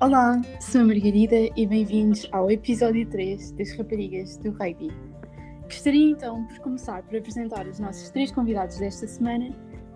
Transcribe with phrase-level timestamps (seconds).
[0.00, 4.92] Olá, sou a Margarida e bem-vindos ao episódio 3 das Raparigas do Rugby.
[5.64, 9.50] Gostaria então por começar por apresentar os nossos três convidados desta semana,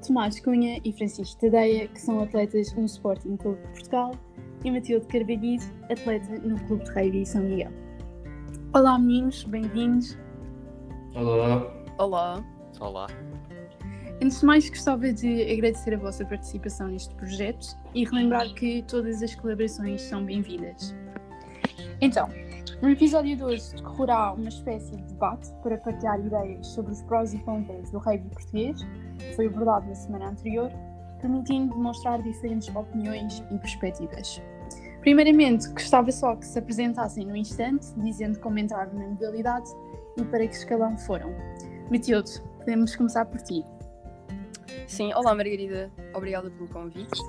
[0.05, 4.11] Tomás Cunha e Francisco Tadeia, que são atletas no Sporting Clube de Portugal,
[4.65, 7.71] e Matilde Carvalho, atleta no Clube de Rugby São Miguel.
[8.75, 10.19] Olá meninos, bem-vindos.
[11.15, 11.73] Olá.
[11.99, 12.45] Olá.
[12.81, 13.07] Olá.
[14.23, 19.21] Antes de mais, gostava de agradecer a vossa participação neste projeto e relembrar que todas
[19.21, 20.95] as colaborações são bem-vindas.
[22.01, 22.29] Então,
[22.81, 27.35] no episódio de hoje decorrerá uma espécie de debate para partilhar ideias sobre os prós
[27.35, 28.77] e contras do rugby português,
[29.19, 30.71] que foi abordado na semana anterior,
[31.21, 34.41] permitindo demonstrar diferentes opiniões e perspectivas.
[35.01, 39.69] Primeiramente, gostava só que se apresentassem no instante, dizendo como entraram na modalidade
[40.17, 41.35] e para que escalão foram.
[41.91, 43.65] Matilde, podemos começar por ti.
[44.87, 47.21] Sim, olá Margarida, obrigada pelo convite.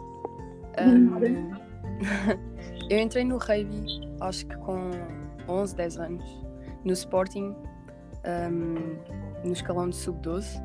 [0.80, 1.54] Um,
[2.90, 3.86] eu entrei no rugby
[4.22, 4.92] acho que com
[5.48, 6.46] 11, 10 anos,
[6.84, 7.56] no Sporting,
[8.26, 10.62] um, no escalão de sub-12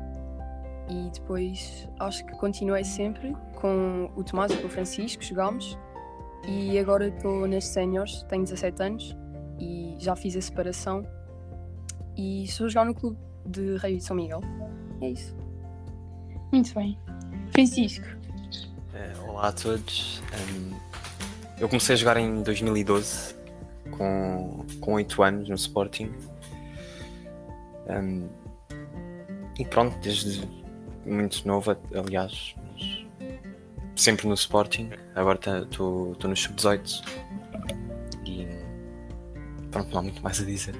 [0.89, 5.77] e depois acho que continuei sempre com o Tomás e com o Francisco, jogámos
[6.47, 9.17] e agora estou nas séniores, tenho 17 anos
[9.59, 11.05] e já fiz a separação
[12.17, 14.41] e estou a jogar no clube de Rei de São Miguel.
[15.01, 15.48] É isso.
[16.51, 16.97] Muito bem.
[17.51, 18.05] Francisco,
[18.93, 20.21] Eh, olá a todos.
[20.33, 20.75] Em,
[21.59, 23.35] eu comecei a jogar em 2012,
[23.91, 26.11] com, com 8 anos no Sporting.
[27.87, 28.29] Em,
[29.57, 30.47] e pronto, desde
[31.05, 32.55] muito novo, aliás,
[33.95, 34.89] sempre no Sporting.
[35.15, 37.01] Agora estou no Sub-18
[38.25, 38.47] e
[39.71, 40.75] pronto, não há muito mais a dizer.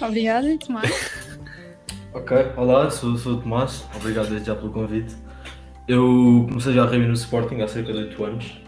[0.00, 0.58] obrigada.
[0.58, 0.90] Tomás.
[2.16, 5.14] Ok, olá, sou, sou o Tomás, obrigado desde já pelo convite.
[5.86, 8.58] Eu comecei já a rugby no Sporting há cerca de 8 anos,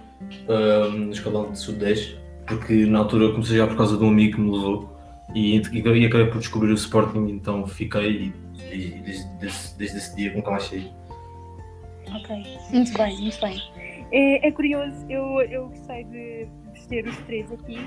[0.47, 2.15] ahm, no escalão de sub-10,
[2.47, 4.95] porque na altura comecei já por causa de um amigo que me levou
[5.35, 8.35] e, e, acabei por descobrir o Sporting, então fiquei e,
[8.71, 10.93] e desde, desde, desde esse dia nunca mais saí.
[12.15, 13.63] Ok, muito bem, muito bem.
[14.13, 17.79] É, é curioso, eu, eu gostei de vos ter os três aqui,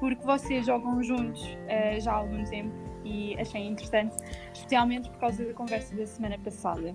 [0.00, 4.16] porque vocês jogam juntos eh, já há algum tempo e achei interessante,
[4.52, 6.94] especialmente por causa da conversa da semana passada.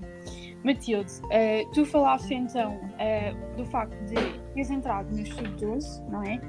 [0.63, 4.15] Matilde, eh, tu falaste então eh, do facto de
[4.53, 6.39] teres entrado no sub-12, não é?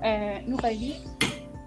[0.00, 0.96] Eh, no rugby,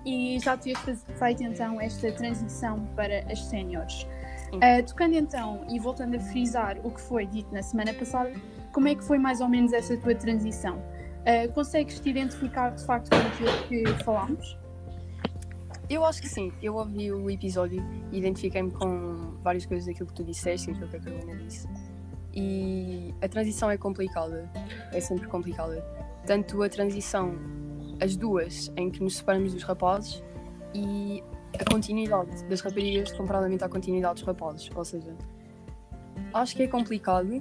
[0.05, 4.07] e já teres faz- feito então esta transição para as séniores.
[4.53, 8.33] Uh, tocando então e voltando a frisar o que foi dito na semana passada,
[8.73, 10.77] como é que foi mais ou menos essa tua transição?
[10.77, 14.57] Uh, consegues te identificar de facto com aquilo que falámos?
[15.91, 16.53] Eu acho que sim.
[16.63, 20.87] Eu ouvi o episódio e identifiquei-me com várias coisas daquilo que tu disseste e aquilo
[20.87, 21.67] que a Carolina disse.
[22.33, 24.49] E a transição é complicada.
[24.93, 25.85] É sempre complicada.
[26.25, 27.35] Tanto a transição,
[27.99, 30.23] as duas, em que nos separamos dos rapazes,
[30.73, 31.21] e
[31.59, 34.69] a continuidade das raparigas comparadamente à continuidade dos rapazes.
[34.73, 35.13] Ou seja,
[36.33, 37.33] acho que é complicado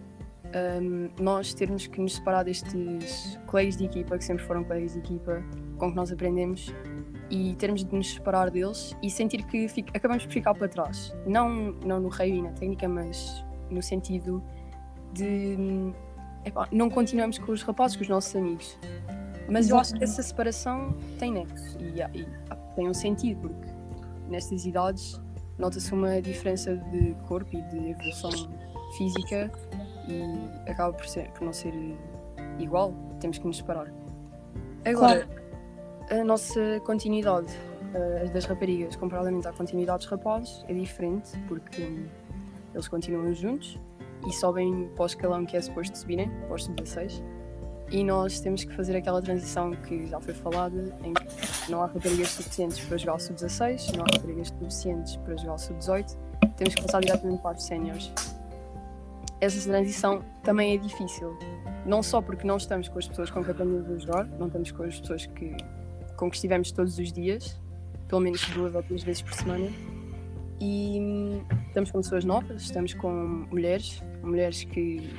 [0.83, 4.99] hum, nós termos que nos separar destes colegas de equipa, que sempre foram colegas de
[4.99, 5.41] equipa,
[5.79, 6.75] com que nós aprendemos,
[7.31, 11.15] e termos de nos separar deles e sentir que fic- acabamos por ficar para trás.
[11.27, 14.43] Não, não no rei e na técnica, mas no sentido
[15.13, 15.93] de
[16.45, 18.79] epá, não continuamos com os rapazes, com os nossos amigos.
[19.49, 22.27] Mas eu acho que essa separação tem nexo e, e
[22.77, 23.69] tem um sentido, porque
[24.29, 25.21] nestas idades
[25.59, 28.31] nota-se uma diferença de corpo e de evolução
[28.97, 29.51] física
[30.09, 31.75] e acaba por, ser, por não ser
[32.59, 33.93] igual, temos que nos separar.
[34.85, 35.29] Agora,
[36.11, 37.47] a nossa continuidade
[37.95, 42.07] eh, das raparigas, comparadamente à continuidade dos rapazes, é diferente, porque hum,
[42.75, 43.79] eles continuam juntos
[44.27, 47.23] e sobem para o escalão que é suposto subirem, para os 16.
[47.93, 51.87] E nós temos que fazer aquela transição que já foi falada, em que não há
[51.87, 56.17] raparigas suficientes para jogar o sub-16, não há raparigas suficientes para jogar o sub-18,
[56.57, 58.13] temos que passar diretamente para os séniores.
[59.41, 61.37] Essa transição também é difícil,
[61.87, 64.71] não só porque não estamos com as pessoas com que aprendemos a jogar, não estamos
[64.71, 65.57] com as pessoas que,
[66.21, 67.59] com que estivemos todos os dias,
[68.07, 69.69] pelo menos duas ou três vezes por semana,
[70.61, 73.11] e hum, estamos com pessoas novas, estamos com
[73.51, 75.11] mulheres, mulheres que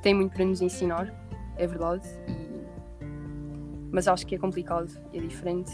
[0.00, 1.12] têm muito para nos ensinar,
[1.56, 2.64] é verdade, e-
[3.90, 5.72] mas acho que é complicado, é diferente,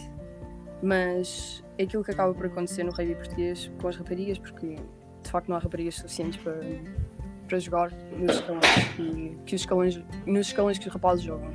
[0.82, 4.76] mas é aquilo que acaba por acontecer no rugby português com as raparigas, porque
[5.22, 6.58] de facto não há raparigas suficientes para,
[7.49, 8.64] para jogar nos escalões
[8.96, 11.50] que, que os escalões, nos escalões que os rapazes jogam.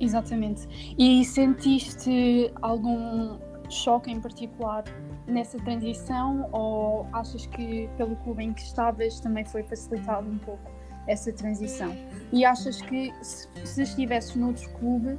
[0.00, 0.94] Exatamente.
[0.98, 3.38] E sentiste algum
[3.68, 4.84] choque em particular
[5.26, 10.70] nessa transição ou achas que pelo clube em que estavas também foi facilitado um pouco
[11.06, 11.94] essa transição.
[12.32, 15.18] E achas que se, se estivesses noutro clube,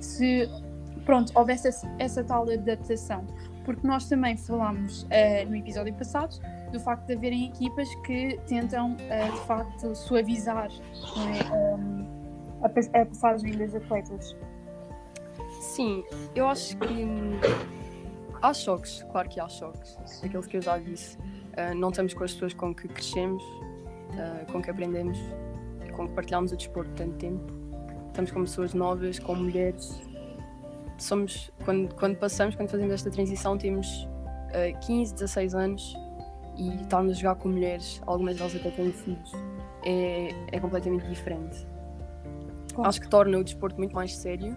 [0.00, 0.48] se
[1.04, 3.24] pronto, houvesse essa, essa tal adaptação?
[3.64, 6.38] Porque nós também falámos uh, no episódio passado
[6.72, 11.95] do facto de haverem equipas que tentam uh, de facto suavizar é, um,
[12.62, 14.36] a, a passagem das atletas.
[15.60, 16.04] Sim,
[16.34, 17.38] eu acho que hum,
[18.40, 21.18] há choques, claro que há choques, aqueles que eu já disse.
[21.18, 25.18] Uh, não estamos com as pessoas com que crescemos, uh, com que aprendemos,
[25.94, 27.52] com que partilhamos o desporto tanto tempo.
[28.08, 30.00] Estamos com pessoas novas, com mulheres.
[30.98, 34.08] Somos, quando, quando passamos, quando fazemos esta transição, temos
[34.50, 35.96] uh, 15, 16 anos
[36.56, 39.32] e estarmos a jogar com mulheres, algumas delas até têm filhos,
[39.84, 41.66] é, é completamente diferente.
[42.84, 44.56] Acho que torna o desporto muito mais sério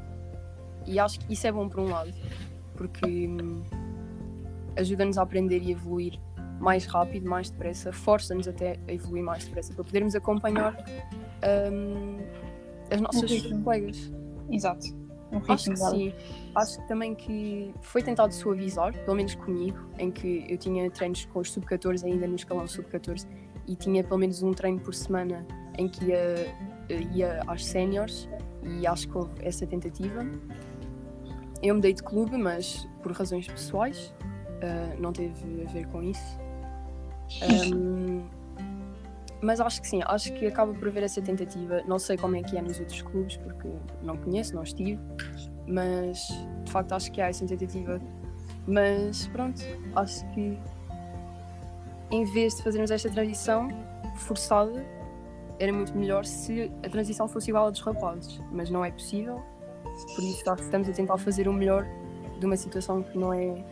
[0.85, 2.11] e acho que isso é bom por um lado,
[2.75, 3.63] porque hum,
[4.75, 6.19] ajuda-nos a aprender e evoluir
[6.59, 10.75] mais rápido, mais depressa, força-nos até a evoluir mais depressa para podermos acompanhar
[11.71, 12.17] um,
[12.91, 14.11] as nossas colegas.
[14.49, 14.99] Exato.
[15.47, 16.13] Acho que sim.
[16.55, 21.39] Acho também que foi tentado suavizar, pelo menos comigo, em que eu tinha treinos com
[21.39, 23.27] os sub-14 ainda no escalão sub-14
[23.67, 25.45] e tinha pelo menos um treino por semana
[25.77, 26.53] em que ia,
[26.89, 28.29] ia às séniores
[28.63, 30.25] e acho que houve essa tentativa.
[31.61, 34.13] Eu mudei de clube, mas por razões pessoais,
[34.63, 36.39] uh, não teve a ver com isso.
[37.73, 38.23] Um,
[39.41, 41.81] mas acho que sim, acho que acaba por haver essa tentativa.
[41.87, 43.69] Não sei como é que é nos outros clubes, porque
[44.01, 44.99] não conheço, não estive,
[45.67, 46.27] mas
[46.65, 48.01] de facto acho que há essa tentativa.
[48.67, 49.61] Mas pronto,
[49.95, 50.57] acho que
[52.11, 53.69] em vez de fazermos esta transição
[54.15, 54.83] forçada,
[55.59, 59.41] era muito melhor se a transição fosse igual a dos rapazes, mas não é possível,
[60.15, 61.85] por isso estamos a tentar fazer o melhor
[62.39, 63.63] de uma situação que não é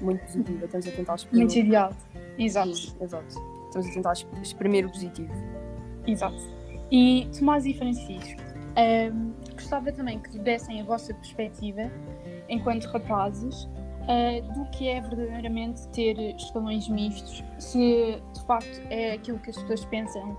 [0.00, 1.44] muito positiva, estamos a tentar exprimir.
[1.44, 1.92] Muito ideal,
[2.38, 2.96] exato.
[3.00, 4.12] exato estamos a tentar
[4.42, 5.32] exprimir o positivo.
[6.06, 6.36] Exato.
[6.90, 8.40] E Tomás e Francisco,
[9.12, 11.90] um, gostava também que dessem a vossa perspectiva,
[12.48, 13.68] enquanto rapazes,
[14.06, 19.56] uh, do que é verdadeiramente ter escalões mistos, se de facto é aquilo que as
[19.56, 20.36] pessoas pensam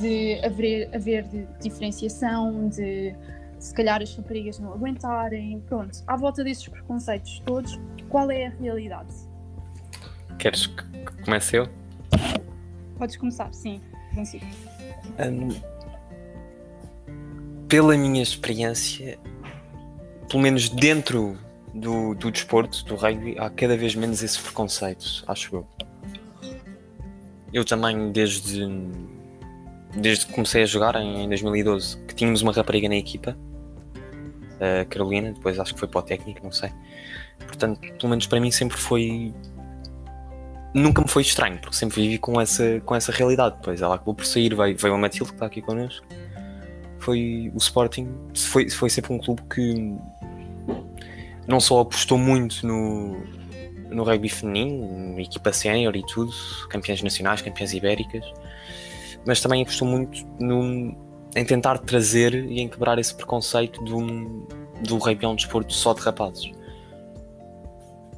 [0.00, 3.14] de haver, haver de diferenciação, de
[3.58, 7.78] se calhar as raparigas não aguentarem, pronto, à volta desses preconceitos todos,
[8.08, 9.12] qual é a realidade?
[10.38, 10.84] Queres que
[11.24, 11.68] comece eu?
[12.96, 13.80] Podes começar, sim,
[14.12, 14.46] Francisco.
[15.18, 15.48] Um,
[17.68, 19.18] pela minha experiência,
[20.28, 21.36] pelo menos dentro
[21.78, 25.66] do, do desporto, do rugby, há cada vez menos esse preconceito, acho eu.
[27.52, 28.66] Eu também, desde,
[29.96, 33.36] desde que comecei a jogar em 2012, que tínhamos uma rapariga na equipa,
[34.60, 36.70] a Carolina, depois acho que foi para o técnico, não sei.
[37.46, 39.32] Portanto, pelo menos para mim sempre foi
[40.74, 43.56] nunca me foi estranho, porque sempre vivi com essa, com essa realidade.
[43.56, 46.06] Depois ela acabou por sair, veio, veio a Matilde, que está aqui connosco.
[46.98, 49.96] Foi o Sporting, foi, foi sempre um clube que
[51.48, 53.16] não só apostou muito no,
[53.90, 56.32] no rugby feminino, equipa sénior e tudo,
[56.68, 58.24] campeões nacionais, campeões ibéricas,
[59.26, 60.94] mas também apostou muito no,
[61.34, 64.46] em tentar trazer e em quebrar esse preconceito do,
[64.82, 66.52] do rugby é um desporto só de rapazes.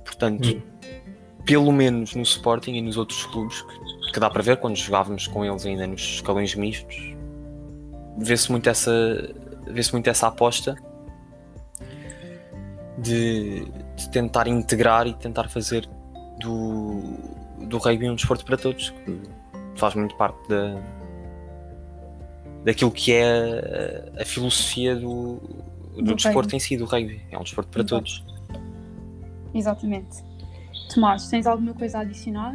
[0.04, 0.70] Portanto, hum
[1.44, 5.26] pelo menos no Sporting e nos outros clubes, que, que dá para ver quando jogávamos
[5.26, 7.14] com eles ainda nos escalões mistos,
[8.18, 9.34] vê-se muito essa
[9.66, 10.76] vê-se muito essa aposta
[13.00, 13.64] de,
[13.96, 15.88] de, tentar integrar e tentar fazer
[16.40, 17.00] do,
[17.66, 19.20] do rugby um desporto para todos, que
[19.76, 20.80] faz muito parte da,
[22.64, 25.40] daquilo que é a, a filosofia do,
[25.94, 26.56] do, do desporto rugby.
[26.56, 27.20] em si, do rugby.
[27.30, 27.96] É um desporto para Exato.
[27.96, 28.24] todos.
[29.54, 30.30] Exatamente.
[30.92, 32.54] Tomás, tens alguma coisa a adicionar?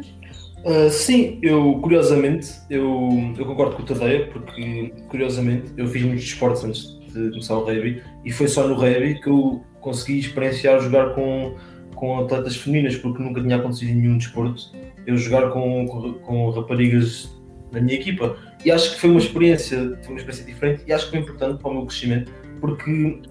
[0.64, 6.24] Uh, sim, eu curiosamente eu, eu concordo com o Tadeia porque curiosamente eu fiz muitos
[6.24, 10.80] esportes antes de começar o rugby e foi só no rugby que eu consegui experienciar
[10.80, 11.54] jogar com,
[11.94, 14.72] com atletas femininas porque nunca tinha acontecido em nenhum desporto
[15.06, 17.30] eu jogar com, com, com, raparigas
[17.70, 21.04] na minha equipa e acho que foi uma experiência foi uma experiência diferente e acho
[21.04, 23.22] que foi importante para o meu crescimento porque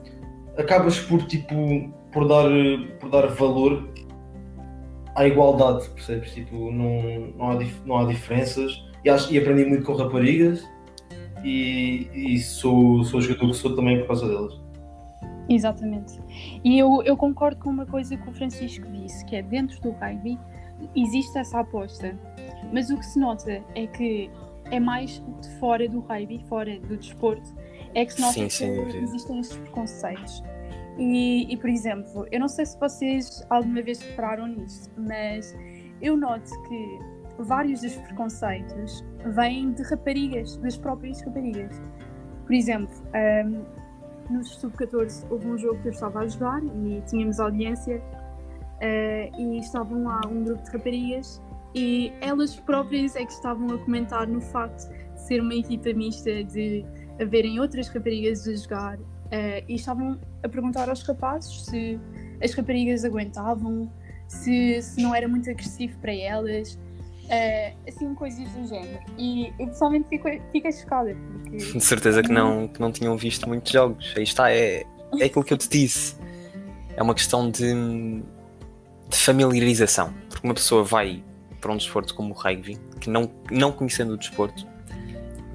[0.58, 2.50] acabas por tipo por dar
[3.02, 3.90] por dar valor
[5.16, 6.34] há igualdade, percebes?
[6.34, 8.84] Tipo, não, não, há, não há diferenças.
[9.04, 10.68] E, acho, e aprendi muito com raparigas
[11.44, 14.65] e, e sou, sou jogador que sou também por causa delas.
[15.48, 16.20] Exatamente.
[16.64, 19.92] E eu, eu concordo com uma coisa que o Francisco disse, que é dentro do
[19.92, 20.40] rugby
[20.96, 22.18] existe essa aposta,
[22.72, 24.30] mas o que se nota é que
[24.72, 27.56] é mais de fora do rugby, fora do desporto,
[27.94, 30.44] é que se nota sim, que existem esses preconceitos.
[30.98, 35.56] E, e, por exemplo, eu não sei se vocês alguma vez repararam nisso, mas
[36.02, 37.00] eu noto que
[37.40, 41.82] vários dos preconceitos vêm de raparigas, das próprias raparigas.
[42.46, 42.96] Por exemplo,
[43.46, 43.66] um,
[44.30, 49.60] nos sub-14 houve um jogo que eu estava a jogar e tínhamos audiência uh, e
[49.60, 51.42] estavam lá um grupo de raparigas
[51.74, 56.44] e elas próprias é que estavam a comentar no facto de ser uma equipa mista,
[56.44, 56.86] de
[57.20, 62.00] haverem outras raparigas a jogar uh, e estavam a perguntar aos rapazes se
[62.42, 63.92] as raparigas aguentavam,
[64.28, 66.80] se, se não era muito agressivo para elas,
[67.26, 69.00] uh, assim, coisas do género.
[69.18, 71.16] E eu pessoalmente fico, fico chocada.
[71.16, 71.58] Porque...
[71.78, 74.14] De certeza que não, que não tinham visto muitos jogos.
[74.16, 74.84] Aí está, é,
[75.20, 76.16] é aquilo que eu te disse.
[76.96, 78.22] É uma questão de,
[79.10, 80.14] de familiarização.
[80.30, 81.24] Porque uma pessoa vai
[81.60, 84.68] para um desporto como o rugby, que não, não conhecendo o desporto,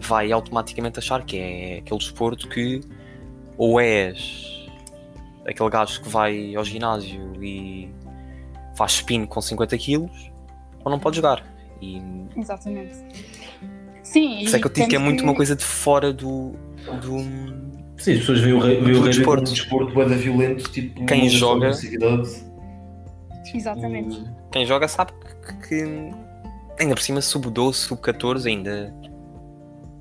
[0.01, 2.81] vai automaticamente achar que é aquele desporto que
[3.57, 4.69] ou és
[5.47, 7.93] aquele gajo que vai ao ginásio e
[8.75, 10.33] faz spin com 50 quilos
[10.85, 11.45] ou não pode jogar.
[11.81, 12.03] E...
[12.37, 12.95] Exatamente.
[14.03, 15.25] Sim, Isso é que eu digo que é muito que...
[15.25, 16.53] uma coisa de fora do.
[17.01, 17.19] do...
[17.97, 19.45] Sim, as pessoas veem o, veem o desporto.
[19.45, 21.05] como um desporto bem violento, tipo.
[21.07, 21.71] Quem joga.
[23.55, 24.25] Exatamente.
[24.51, 26.11] Quem joga sabe que, que
[26.79, 28.95] ainda por cima sub-12, sub-14 ainda.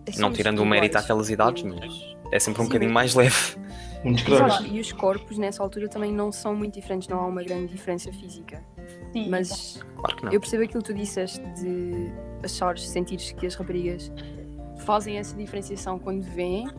[0.06, 1.94] É não tirando o mérito àquelas idades, mas
[2.32, 2.70] é sempre um Sim.
[2.70, 3.58] bocadinho mais leve.
[4.04, 7.68] Exato, e os corpos nessa altura também não são muito diferentes, não há uma grande
[7.68, 8.64] diferença física.
[9.12, 12.12] Sim, mas claro eu percebo aquilo que tu disseste de
[12.44, 14.12] achares, sentires que as raparigas
[14.78, 16.70] fazem essa diferenciação quando vêm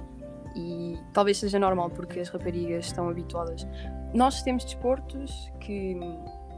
[0.56, 3.66] e talvez seja normal porque as raparigas estão habituadas.
[4.14, 5.96] Nós temos desportos que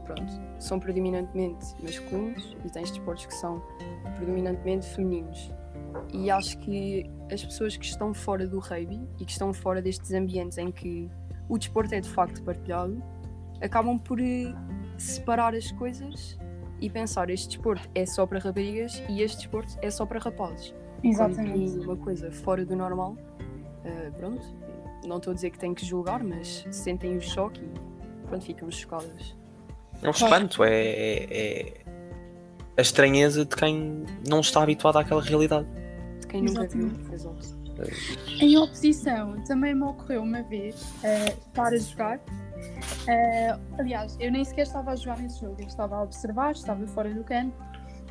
[0.05, 3.61] pronto, são predominantemente masculinos e tens desportos que são
[4.15, 5.51] predominantemente femininos.
[6.11, 10.11] E acho que as pessoas que estão fora do rugby e que estão fora destes
[10.13, 11.09] ambientes em que
[11.49, 13.01] o desporto é de facto partilhado,
[13.61, 14.53] acabam por eh,
[14.97, 16.37] separar as coisas
[16.81, 20.73] e pensar este desporto é só para raparigas e este desporto é só para rapazes.
[21.03, 21.79] Exatamente.
[21.79, 23.17] uma coisa fora do normal,
[23.83, 24.45] uh, pronto,
[25.05, 28.71] não estou a dizer que tem que julgar, mas sentem o choque e pronto, ficam
[28.71, 29.35] chocadas.
[30.01, 31.73] É um espanto, é, é, é
[32.77, 35.67] a estranheza de quem não está habituado àquela realidade.
[36.33, 36.91] Quem nunca viu.
[38.41, 42.17] Em oposição, também me ocorreu uma vez uh, estar a jogar.
[42.17, 46.87] Uh, aliás, eu nem sequer estava a jogar nesse jogo, eu estava a observar, estava
[46.87, 47.55] fora do campo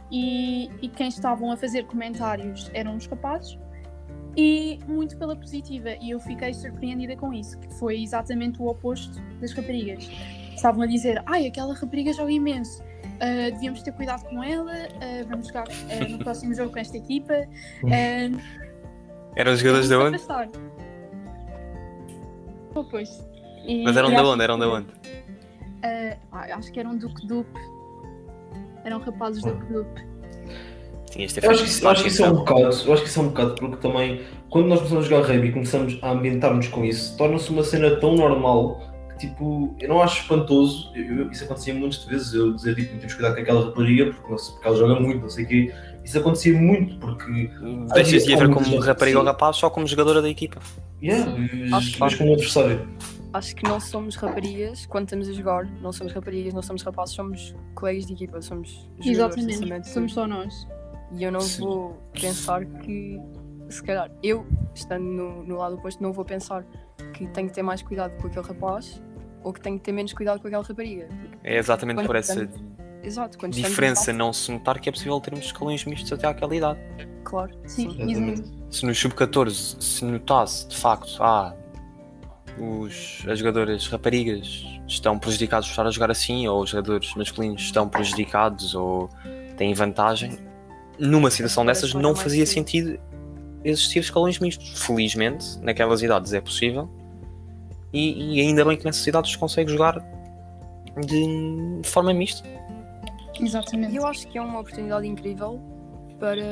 [0.09, 3.59] e, e quem estavam a fazer comentários eram os rapazes
[4.37, 9.21] e muito pela positiva e eu fiquei surpreendida com isso, que foi exatamente o oposto
[9.41, 10.09] das raparigas.
[10.55, 12.85] Estavam a dizer, ai, aquela rapariga joga imenso,
[13.23, 14.73] Uh, devíamos ter cuidado com ela.
[14.73, 17.35] Uh, vamos jogar uh, no próximo jogo com esta equipa.
[19.37, 20.19] eram os jogadores de onde?
[22.75, 23.25] Oh, pois.
[23.65, 24.43] E, Mas eram de onde?
[24.43, 24.89] Eram de onde?
[26.31, 27.61] acho que eram Duke Dupe.
[28.85, 30.13] Eram rapazes do Duke.
[31.13, 33.23] Tinhas eu acho, que, acho que isso é um bocado, eu acho que isso é
[33.23, 36.83] um bocado porque também quando nós começamos a jogar rugby e começamos a ambientar-nos com
[36.87, 38.81] isso, torna-se uma cena tão normal
[39.23, 43.15] tipo, eu não acho espantoso, eu, eu, isso acontecia muitas vezes, eu dizer, tipo, temos
[43.15, 45.75] que cuidar com aquela rapariga, porque, porque ela joga muito, não sei o quê.
[46.05, 47.51] Isso acontecia muito, porque...
[47.95, 50.61] Deixas de ver como rapariga ou rapaz, só como jogadora da equipa.
[51.01, 51.33] Yeah,
[51.71, 52.89] mas, mas como adversário.
[53.33, 57.15] Acho que não somos raparigas, quando estamos a jogar, não somos raparigas, não somos rapazes,
[57.15, 60.67] somos colegas de equipa, somos Exatamente, somos só nós.
[61.13, 61.63] E eu não Sim.
[61.63, 63.21] vou pensar que,
[63.69, 66.65] se calhar, eu, estando no, no lado oposto, não vou pensar
[67.15, 69.01] que tenho que ter mais cuidado com aquele rapaz
[69.43, 71.09] ou que tenho que ter menos cuidado com aquela rapariga.
[71.43, 72.49] É exatamente quando por essa
[73.03, 76.79] Exato, diferença não se notar que é possível termos escalões mistos até àquela idade.
[77.25, 77.91] Claro, sim.
[77.91, 78.45] sim.
[78.71, 81.55] Se no sub-14 se notasse de facto, ah,
[82.59, 87.63] os, as jogadoras raparigas estão prejudicados por estar a jogar assim, ou os jogadores masculinos
[87.63, 89.09] estão prejudicados ou
[89.57, 90.39] têm vantagem,
[90.99, 93.01] numa situação dessas não fazia sentido
[93.65, 94.81] existir escalões mistos.
[94.87, 96.89] Felizmente, naquelas idades é possível
[97.93, 100.03] e, e, ainda bem que nessas idades consegue jogar
[101.07, 102.49] de, forma mista.
[103.39, 103.95] Exatamente.
[103.95, 105.61] Eu acho que é uma oportunidade incrível
[106.19, 106.43] para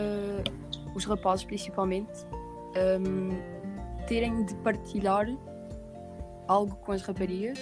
[0.94, 2.26] os rapazes, principalmente,
[3.00, 3.30] um,
[4.06, 5.26] terem de partilhar
[6.48, 7.58] algo com as raparigas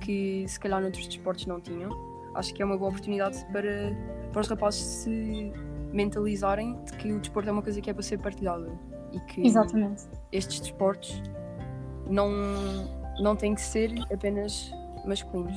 [0.00, 1.90] que se calhar noutros desportos não tinham.
[2.34, 3.96] Acho que é uma boa oportunidade para,
[4.32, 5.52] para os rapazes se
[5.92, 8.68] mentalizarem de que o desporto é uma coisa que é para ser partilhada
[9.12, 10.02] e que Exatamente.
[10.32, 11.22] estes desportos
[12.10, 12.28] não
[13.20, 14.72] não tem que ser apenas
[15.04, 15.56] masculinos.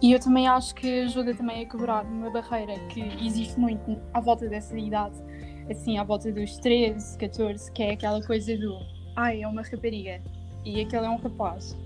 [0.00, 4.20] E eu também acho que ajuda também a quebrar uma barreira que existe muito à
[4.20, 5.14] volta dessa idade,
[5.70, 8.78] assim, à volta dos 13, 14, que é aquela coisa do
[9.14, 10.20] ai, é uma rapariga
[10.64, 11.76] e aquele é um rapaz.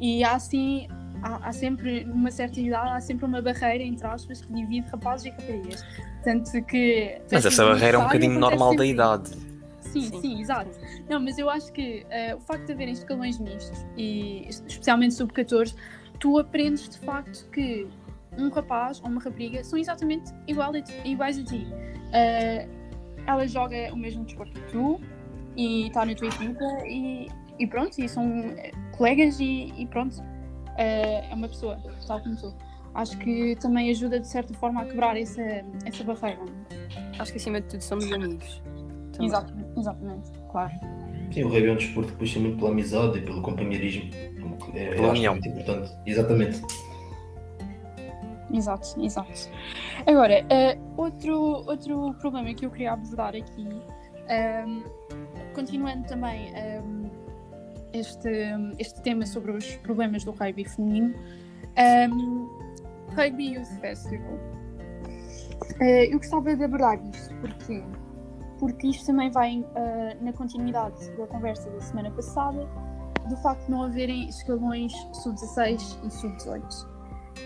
[0.00, 0.88] E há assim
[1.22, 5.26] há, há sempre, numa certa idade, há sempre uma barreira, entre aspas, que divide rapazes
[5.26, 5.84] e raparigas.
[6.24, 7.20] Tanto que.
[7.30, 9.30] Mas essa barreira é um bocadinho normal da idade.
[9.92, 10.70] Sim, sim, sim, exato.
[11.08, 15.74] Não, mas eu acho que uh, o facto de haverem escalões mistos, e especialmente sub-14,
[16.18, 17.86] tu aprendes de facto que
[18.38, 21.66] um rapaz ou uma rapariga são exatamente igual a iguais a ti.
[21.66, 22.82] Uh,
[23.26, 25.00] ela joga o mesmo desporto que tu
[25.56, 28.24] e está na tua equipa e, e pronto, e são
[28.96, 32.54] colegas e, e pronto, uh, é uma pessoa, tal como tu.
[32.94, 35.42] Acho que também ajuda de certa forma a quebrar essa,
[35.84, 36.42] essa barreira.
[37.18, 38.62] Acho que acima de tudo somos amigos.
[39.20, 40.72] Exatamente, exatamente, claro.
[41.32, 44.10] Sim, o rugby é um desporto que puxa muito pela amizade e pelo companheirismo.
[44.74, 45.34] É, Pela união.
[45.34, 45.90] muito importante.
[46.06, 46.62] Exatamente.
[48.52, 49.50] Exato, exato.
[50.06, 51.34] Agora, uh, outro,
[51.66, 54.82] outro problema que eu queria abordar aqui, um,
[55.54, 56.52] continuando também
[56.84, 57.10] um,
[57.94, 58.28] este,
[58.78, 61.14] este tema sobre os problemas do rugby feminino,
[62.10, 62.48] um,
[63.16, 64.38] Rugby Youth Festival.
[65.80, 67.82] Uh, eu gostava de abordar isto porque,
[68.62, 72.64] porque isto também vai uh, na continuidade da conversa da semana passada,
[73.28, 76.86] do facto de não haverem escalões sub-16 e sub-18.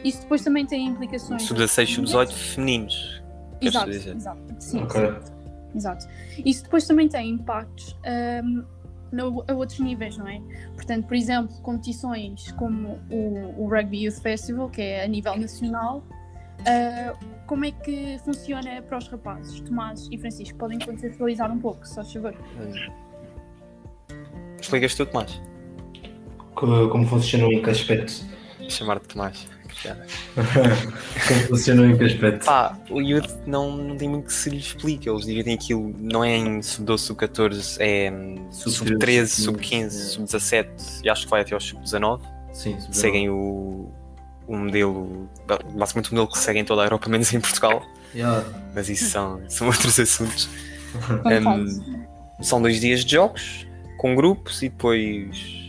[0.04, 1.40] Isso depois também tem implicações.
[1.44, 3.22] Sub-16, sub-18 femininos.
[3.62, 4.14] Exato, dizer?
[4.14, 4.40] exato.
[4.58, 5.00] Sim, Ok.
[5.74, 6.06] Exato.
[6.44, 7.96] Isso depois também tem impactos
[8.44, 8.62] um,
[9.10, 10.38] no- a outros níveis, não é?
[10.74, 16.02] Portanto, por exemplo, competições como o, o Rugby Youth Festival, que é a nível nacional,
[16.60, 19.60] uh, como é que funciona para os rapazes?
[19.60, 22.34] Tomás e Francisco, podem contextualizar um pouco, só favor.
[24.60, 25.40] Explicas tu, Tomás?
[26.54, 28.24] Co- Como funcionou em que aspecto?
[28.68, 29.46] Chamar-te Tomás.
[31.28, 32.46] Como funcionou em que aspecto?
[32.46, 35.08] Pá, o Youth não, não tem muito que se lhe explique.
[35.08, 41.10] Eles dividem aquilo, não é em sub-12, sub-14, é hum, Sub-13, sub-13, sub-15, sub-17 e
[41.10, 42.20] acho que vai até aos sub-19.
[42.52, 42.92] Sim, sim.
[42.92, 43.92] Seguem o,
[44.46, 45.28] o modelo,
[45.74, 47.82] basicamente o modelo que seguem em toda a Europa, menos em Portugal.
[48.14, 48.44] Yeah.
[48.74, 50.48] Mas isso são, são outros assuntos.
[51.00, 52.06] Fantástico.
[52.40, 53.66] São dois dias de jogos,
[53.98, 55.68] com grupos e depois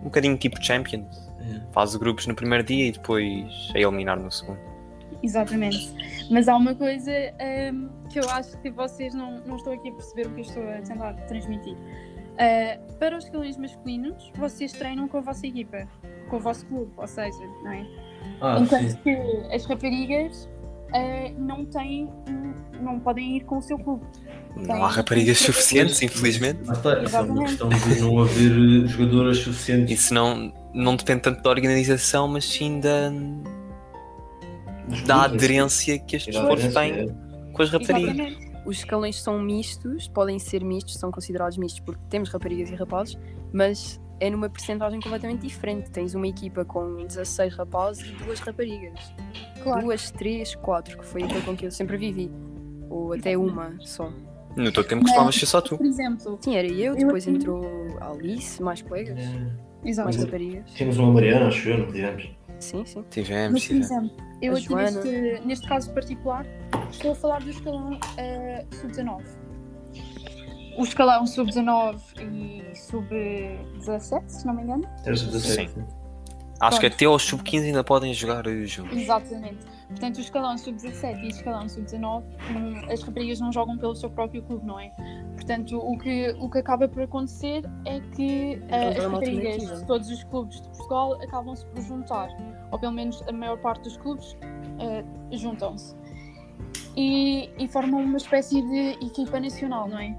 [0.00, 1.30] um bocadinho tipo Champions.
[1.40, 1.66] Yeah.
[1.72, 4.72] Faz grupos no primeiro dia e depois a eliminar no segundo.
[5.22, 5.94] Exatamente.
[6.30, 7.12] Mas há uma coisa
[7.72, 10.44] hum, que eu acho que vocês não, não estão aqui a perceber o que eu
[10.44, 11.76] estou a tentar transmitir.
[12.32, 15.86] Uh, para os escalões masculinos, vocês treinam com a vossa equipa,
[16.32, 17.86] com o vosso clube, ou seja, não é?
[18.40, 18.96] Ah, Enquanto sim.
[19.04, 19.10] que
[19.54, 20.48] as raparigas
[20.88, 22.08] uh, não têm,
[22.80, 24.02] não podem ir com o seu clube.
[24.56, 26.60] Não há raparigas suficientes, infelizmente.
[26.68, 26.92] Ah, tá.
[27.02, 30.00] É só uma questão de não haver eh, jogadoras suficientes.
[30.00, 33.10] Isso não, não depende tanto da organização, mas sim da,
[35.06, 37.52] da aderência que este e da desporto aderência, tem é.
[37.52, 38.14] com as raparigas.
[38.14, 38.52] Exatamente.
[38.64, 43.18] Os escalões são mistos, podem ser mistos, são considerados mistos porque temos raparigas e rapazes,
[43.52, 45.90] mas é numa percentagem completamente diferente.
[45.90, 49.12] Tens uma equipa com 16 rapazes e duas raparigas.
[49.64, 49.82] Claro.
[49.82, 52.30] Duas, três, quatro, que foi aquilo com que eu sempre vivi.
[52.88, 54.12] Ou até uma só.
[54.56, 55.76] No teu tempo costumavas ser só tu.
[55.76, 57.64] Por exemplo, Sim, era eu, depois entrou
[58.00, 59.88] a Alice, mais colegas, É.
[59.88, 60.04] exato.
[60.10, 60.70] mais raparigas.
[60.72, 62.30] Tínhamos uma Mariana, acho eu, não tivemos?
[62.60, 63.04] Sim, sim.
[63.10, 63.90] Tivemos, Mas, por tivemos.
[63.90, 66.46] exemplo, eu aqui neste, neste caso particular
[66.90, 69.22] estou a falar do escalão eh, sub-19.
[70.78, 74.84] O escalão sub-19 e sub-17, se não me engano.
[75.04, 75.68] Era sub-17.
[75.68, 75.84] Sim.
[76.60, 78.96] Acho que até aos sub-15 ainda podem jogar eh, juntos.
[78.96, 79.66] Exatamente.
[79.88, 84.08] Portanto, o escalão sub-17 e o escalão sub-19, não- as raparigas não jogam pelo seu
[84.08, 84.90] próprio clube, não é?
[85.34, 88.22] Portanto, o que, o que acaba por acontecer é que
[88.70, 92.28] Eles as raparigas de todos os clubes de Portugal acabam-se por juntar.
[92.70, 94.36] Ou pelo menos a maior parte dos clubes
[94.78, 95.96] eh, juntam-se.
[96.96, 100.14] E, e formam uma espécie de equipa nacional, não é?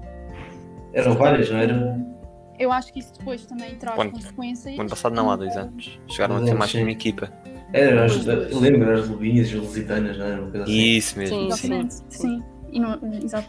[0.94, 2.14] Eram várias, não era?
[2.58, 4.76] Eu acho que isso depois também traz Quando- consequências.
[4.78, 5.98] O ano passado não, há dois anos.
[6.08, 7.32] Chegaram a ter mais que uma equipa.
[7.72, 10.40] Era, as, lembro, as lubinhas e as lusitanas, não era?
[10.40, 10.72] Uma coisa assim.
[10.72, 11.52] Isso mesmo.
[11.52, 12.04] Sim, sim.
[12.08, 12.44] Sim.
[12.70, 13.48] E não- exato.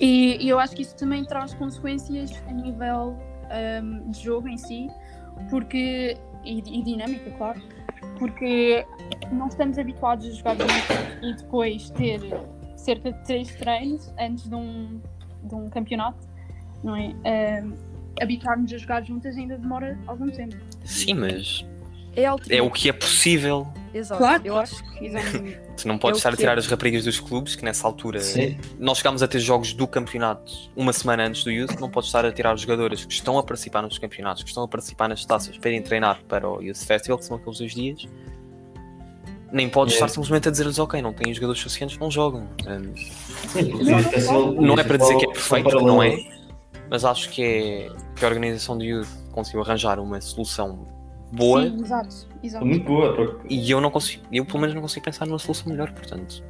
[0.00, 3.16] E, e eu acho que isso também traz consequências a nível
[3.50, 4.88] ahm, de jogo em si,
[5.48, 6.16] porque.
[6.44, 7.60] E, e dinâmica, claro.
[8.18, 8.84] Porque
[9.32, 10.56] não estamos habituados a jogar
[11.22, 12.20] e depois ter
[12.76, 15.00] cerca de três treinos antes de um,
[15.42, 16.18] de um campeonato,
[16.82, 17.14] não é?
[17.24, 17.72] Ahm,
[18.18, 20.56] Habituar-nos a jogar juntas ainda demora algum tempo.
[20.86, 21.66] Sim, mas
[22.16, 23.66] É, é o que é possível.
[23.92, 24.18] Exato.
[24.18, 25.60] Claro, Eu acho que Exatamente.
[25.76, 26.58] Tu não podes É estar a tirar é.
[26.58, 28.56] as raparigas dos clubes, que nessa altura Sim.
[28.78, 32.24] nós chegámos a ter jogos do campeonato uma semana antes do Youth, não podes estar
[32.24, 35.22] a tirar as jogadoras que estão a participar nos campeonatos, que estão a participar nas
[35.26, 38.08] taças para irem treinar para o Youth Festival, que são aqueles dois dias.
[39.52, 39.96] Nem podes É.
[39.98, 42.48] estar simplesmente a dizer-lhes, ok, não têm jogadores suficientes, não jogam.
[43.48, 43.72] Sim,
[44.58, 46.16] Não, é para dizer que é perfeito, não é.
[46.90, 50.86] Mas acho que, é, que a organização do Youth conseguiu arranjar uma solução
[51.32, 52.16] boa Sim, exato.
[52.42, 52.64] exato.
[52.66, 53.14] Muito boa.
[53.14, 56.42] porque- e eu não consigo, eu pelo menos não consigo pensar numa solução melhor, portanto.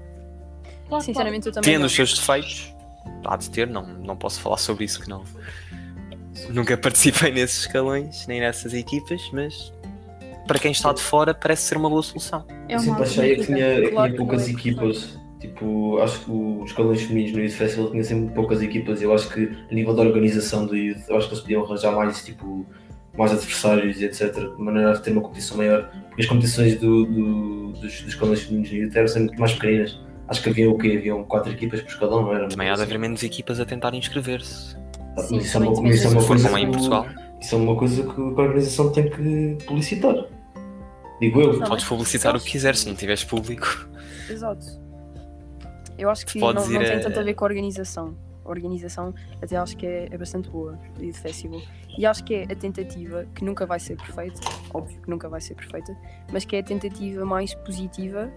[0.88, 1.70] Claro, Sinceramente, eu também.
[1.72, 1.86] Tendo não.
[1.86, 2.72] os seus defeitos,
[3.24, 5.24] há de ter, não, não posso falar sobre isso que não.
[6.50, 9.72] Nunca participei nesses escalões, nem nessas equipas, mas
[10.46, 12.44] para quem está de fora parece ser uma boa solução.
[12.68, 15.18] Eu É sempre achei que tinha, Claro tinha poucas é equipas.
[15.56, 19.00] Tipo, acho que os escalões femininos no Youth Festival tinha sempre poucas equipas.
[19.00, 21.92] Eu acho que a nível da organização do Youth, eu acho que eles podiam arranjar
[21.96, 22.66] mais, tipo,
[23.16, 24.34] mais adversários e etc.
[24.34, 25.88] De maneira a ter uma competição maior.
[26.08, 29.52] Porque as competições do, do- dos, dos escalões femininos no Youth eram sempre muito mais
[29.54, 29.98] pequeninas.
[30.28, 30.96] Acho que havia o quê?
[30.98, 32.48] Haviam quatro equipas por escalão, não era?
[32.48, 34.76] Também há de haver menos equipas a tentar inscrever-se.
[35.26, 37.06] Sim, isso é uma, também isso é uma coisa em Portugal,
[37.40, 40.14] Isso é uma coisa que a organização tem que publicitar.
[41.18, 41.58] Digo eu.
[41.60, 43.88] Podes publicitar o que quiseres se não tiveres público.
[44.28, 44.84] Exato.
[45.98, 48.16] Eu acho que Podes não, não tem a- tanto a ver com a organização.
[48.44, 51.60] A organização até acho que é, é bastante boa do Youth Festival.
[51.98, 54.38] E acho que é a tentativa, que nunca vai ser perfeita,
[54.72, 55.96] óbvio que nunca vai ser perfeita,
[56.32, 58.30] mas que é a tentativa mais positiva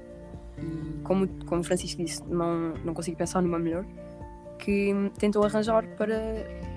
[0.57, 3.85] e como, como o Francisco disse, não, não consigo pensar numa melhor,
[4.57, 6.17] que tentou arranjar para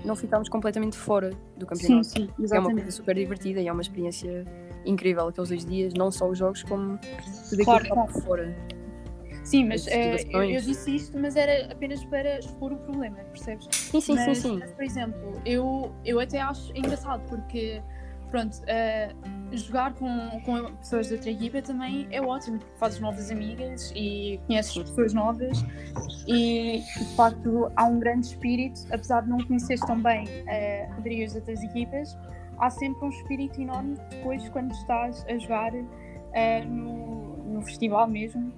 [0.05, 2.07] não ficarmos completamente fora do Sim, campeonato.
[2.07, 4.45] sim, É uma coisa super divertida e é uma experiência
[4.85, 6.97] incrível aqueles dois dias, não só os jogos, como
[7.49, 8.55] tudo Claro, aquilo que está por fora.
[9.43, 13.17] Sim, mas as eh, eu, eu disse isto, mas era apenas para expor o problema,
[13.17, 13.67] percebes?
[13.71, 14.57] Sim, sim, mas, sim, sim.
[14.59, 17.81] mas, por exemplo, eu, eu até acho engraçado porque,
[18.31, 19.13] pronto, eh,
[19.51, 24.39] jogar com, com pessoas de outra equipa também é ótimo, porque fazes novas amigas e
[24.47, 25.63] conheces pessoas novas
[26.25, 30.25] e, de facto, há um grande espírito, apesar de não conheceres tão bem
[30.95, 32.17] raparigas de outras equipas,
[32.59, 35.73] há sempre um espírito enorme depois quando estás a jogar
[36.33, 38.53] eh, no, no festival mesmo.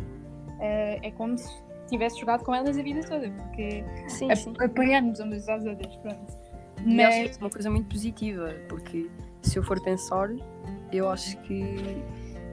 [0.60, 1.52] Eh, é como se
[1.90, 4.54] tivesse jogado com elas a vida toda, porque Sim, a- sim.
[4.60, 6.38] apoiando-nos umas às outras, pronto.
[6.86, 9.10] E acho que Mas, é uma coisa muito positiva, porque
[9.42, 10.30] se eu for pensar,
[10.92, 12.04] eu acho que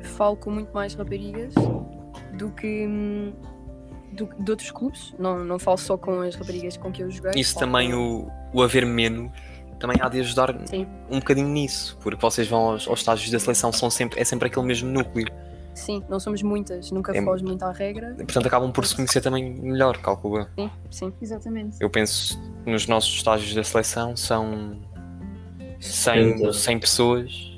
[0.02, 1.54] falo com muito mais raparigas
[2.34, 3.32] do que hum,
[4.12, 5.14] do, de outros clubes.
[5.18, 7.32] Não, não falo só com as raparigas com que eu joguei.
[7.40, 9.30] Isso também, com- o, o haver menos,
[9.78, 13.38] também há de ajudar Sim, um bocadinho nisso, porque vocês vão aos, aos estágios da
[13.38, 15.26] seleção, são sempre, é sempre aquele mesmo núcleo.
[15.74, 18.12] Sim, não somos muitas, nunca É- foge muito à regra.
[18.18, 20.46] E, portanto, acabam por se conhecer também melhor, calculo eu.
[20.56, 21.12] Sim, sim.
[21.20, 21.76] exatamente.
[21.80, 24.78] Eu penso nos nossos estágios da seleção são
[25.80, 26.52] 100, 70.
[26.52, 27.52] 100 pessoas.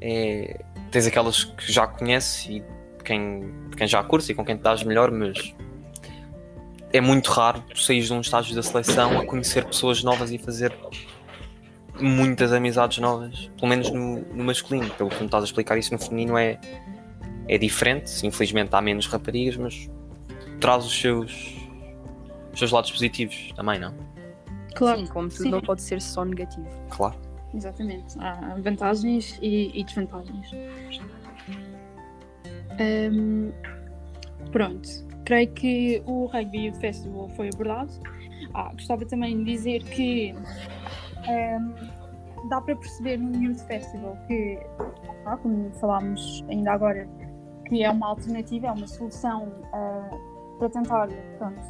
[0.00, 4.56] É, tens aquelas que já conheces e de quem, quem já curte e com quem
[4.56, 5.54] te dás melhor, mas
[6.92, 10.38] é muito raro tu saís de um estágio da seleção a conhecer pessoas novas e
[10.38, 10.74] fazer
[12.00, 14.88] muitas amizades novas, pelo menos no, no masculino.
[14.94, 16.58] Pelo que tu me estás a explicar, isso no feminino é,
[17.50, 18.24] é diferente.
[18.24, 19.90] Infelizmente há menos raparigas, mas
[20.60, 21.56] traz os seus,
[22.52, 23.92] os seus lados positivos também, não?
[24.76, 25.50] Claro, Sim, como tudo Sim.
[25.50, 26.68] não pode ser só negativo.
[26.90, 27.16] Claro.
[27.52, 28.16] exatamente.
[28.20, 30.48] Há vantagens e, e desvantagens.
[32.78, 33.50] Ahm,
[34.52, 34.88] pronto,
[35.24, 37.92] creio que o Rugby Youth Festival foi abordado.
[38.54, 40.32] Ah, gostava também de dizer que
[41.28, 41.74] ahm,
[42.48, 44.60] dá para perceber no Youth Festival que,
[45.26, 47.08] ah, como falámos ainda agora,
[47.70, 50.10] que é uma alternativa, é uma solução ah,
[50.58, 51.60] para tentar pronto,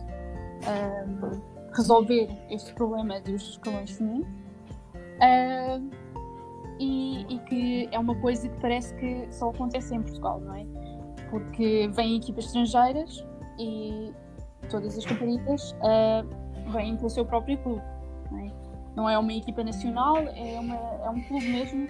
[0.66, 1.40] ahm,
[1.76, 4.26] resolver este problema dos escalões femininos.
[5.20, 5.78] Ah,
[6.80, 10.64] e, e que é uma coisa que parece que só acontece em Portugal, não é?
[11.28, 13.22] Porque vêm equipas estrangeiras
[13.58, 14.10] e
[14.70, 16.24] todas as raparigas ah,
[16.72, 17.82] vêm pelo seu próprio clube,
[18.30, 18.50] não é?
[18.96, 21.88] Não é uma equipa nacional, é, uma, é um clube mesmo.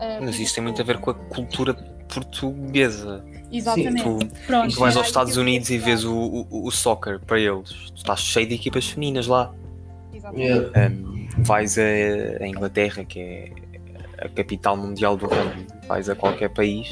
[0.00, 3.24] ah, Mas isso tem muito a ver com a cultura portuguesa.
[3.52, 4.02] Exatamente.
[4.02, 7.70] Tu, Pronto, tu vais aos Estados Unidos e vês o, o, o soccer para eles.
[7.90, 9.54] Tu estás cheio de equipas femininas lá.
[10.12, 10.72] Exatamente.
[10.78, 11.82] Um, vais a,
[12.42, 13.52] a Inglaterra, que é
[14.24, 15.66] a capital mundial do rugby.
[15.86, 16.88] Vais a qualquer país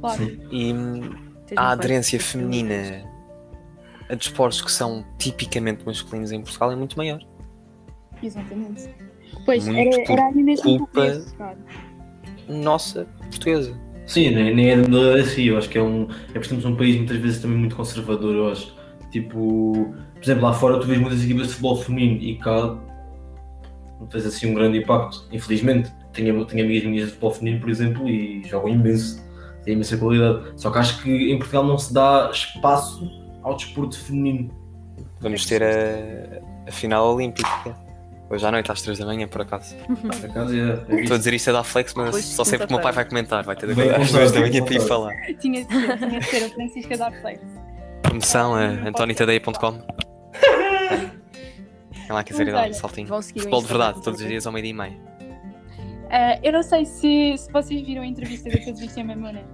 [0.00, 0.22] Claro.
[0.50, 1.00] E hum,
[1.46, 3.04] Tens a aderência feminina
[4.10, 7.20] a desportos que são tipicamente masculinos em Portugal é muito maior.
[8.22, 8.88] Exatamente.
[9.44, 11.56] Pois, Muito era, era mesmo culpa- chegar.
[12.48, 13.74] Nossa, portuguesa.
[14.06, 16.08] Sim, nem, nem é assim, eu acho que é um.
[16.30, 18.74] É porque temos um país muitas vezes também muito conservador, eu acho.
[19.10, 22.76] Tipo, por exemplo, lá fora tu vês muitas equipas de futebol feminino e cá
[24.00, 25.90] não fez assim um grande impacto, infelizmente.
[26.12, 29.22] Tenho, tenho amigas minhas de futebol feminino, por exemplo, e jogam imenso,
[29.64, 30.52] têm imensa qualidade.
[30.56, 33.10] Só que acho que em Portugal não se dá espaço
[33.42, 34.50] ao desporto feminino.
[35.20, 37.85] Vamos ter a, a final olímpica.
[38.28, 39.76] Hoje à noite às 3 da manhã, por acaso.
[39.76, 40.96] Por acaso é.
[40.96, 42.82] é Estou a dizer isto a dar flex, mas Hoje, só sei porque o meu
[42.82, 43.44] pai vai comentar.
[43.44, 45.14] Vai ter de acordar às contar, 2 da manhã para ir falar.
[45.38, 47.38] Tinha de ser, tinha de ser a Francisca dar play.
[48.02, 49.80] Promoção a antonitadeia.com.
[52.06, 53.08] Quem lá quiser ir dar um saltinho.
[53.08, 55.16] Futebol de verdade, todos os dias ao meio-dia e meia.
[56.10, 59.44] Ah, eu não sei se, se vocês viram a entrevista da Patrícia Mamona.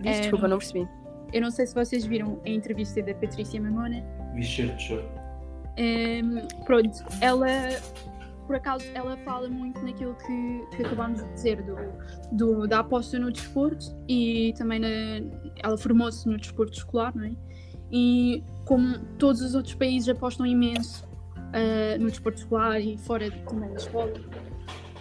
[0.00, 0.88] Diz, É, desculpa, não percebi.
[1.32, 4.02] Eu não sei se vocês viram a entrevista da Patrícia Mamona.
[4.34, 4.84] Vi cheiro de
[5.76, 6.24] choro.
[6.24, 7.46] Hum, pronto, ela,
[8.46, 11.76] por acaso, ela fala muito naquilo que, que acabámos de dizer, do,
[12.32, 14.88] do- da aposta no desporto e também na,
[15.62, 17.32] ela formou-se no desporto escolar, não é?
[17.90, 21.06] E como todos os outros países apostam imenso
[21.52, 24.12] ah, no desporto escolar e fora também da escola,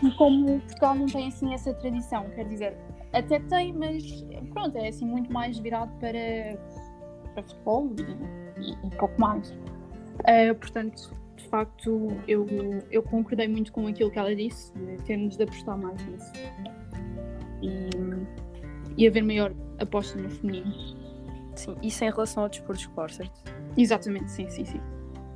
[0.04, 2.78] e como Portugal não tem assim essa tradição, quer dizer,
[3.14, 4.04] até tem, mas
[4.54, 6.58] pronto, é assim muito mais virado para,
[7.34, 7.92] para futebol
[8.60, 9.52] e, e- e pouco mais.
[10.22, 12.48] Uh, portanto, de facto, eu,
[12.90, 16.32] eu concordei muito com aquilo que ela disse, de termos de apostar mais nisso.
[17.62, 17.90] E,
[18.98, 20.74] e haver maior aposta no feminino.
[21.56, 23.44] Sim, isso em relação ao desporto escolar, certo?
[23.78, 24.82] Exatamente, sim, sim, sim.